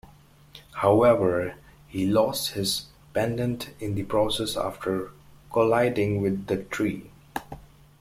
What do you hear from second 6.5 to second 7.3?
tree.